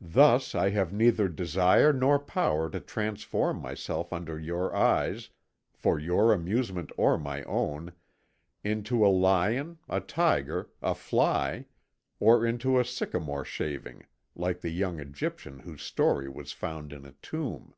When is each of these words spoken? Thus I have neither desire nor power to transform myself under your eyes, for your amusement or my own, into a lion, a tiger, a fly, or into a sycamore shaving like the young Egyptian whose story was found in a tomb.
Thus 0.00 0.54
I 0.54 0.70
have 0.70 0.94
neither 0.94 1.28
desire 1.28 1.92
nor 1.92 2.18
power 2.18 2.70
to 2.70 2.80
transform 2.80 3.60
myself 3.60 4.14
under 4.14 4.38
your 4.38 4.74
eyes, 4.74 5.28
for 5.74 5.98
your 5.98 6.32
amusement 6.32 6.90
or 6.96 7.18
my 7.18 7.42
own, 7.42 7.92
into 8.64 9.04
a 9.04 9.12
lion, 9.12 9.76
a 9.90 10.00
tiger, 10.00 10.70
a 10.80 10.94
fly, 10.94 11.66
or 12.18 12.46
into 12.46 12.80
a 12.80 12.84
sycamore 12.86 13.44
shaving 13.44 14.06
like 14.34 14.62
the 14.62 14.70
young 14.72 14.98
Egyptian 15.00 15.58
whose 15.58 15.82
story 15.82 16.30
was 16.30 16.52
found 16.52 16.90
in 16.90 17.04
a 17.04 17.12
tomb. 17.20 17.74